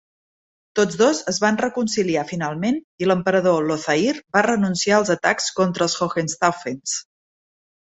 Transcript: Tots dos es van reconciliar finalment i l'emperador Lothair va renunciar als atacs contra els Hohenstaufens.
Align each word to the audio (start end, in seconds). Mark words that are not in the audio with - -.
Tots 0.77 0.95
dos 1.01 1.19
es 1.31 1.39
van 1.43 1.59
reconciliar 1.63 2.23
finalment 2.31 2.79
i 3.05 3.11
l'emperador 3.11 3.61
Lothair 3.73 4.17
va 4.39 4.45
renunciar 4.49 4.97
als 5.03 5.15
atacs 5.19 5.53
contra 5.61 5.89
els 5.91 6.01
Hohenstaufens. 6.09 6.99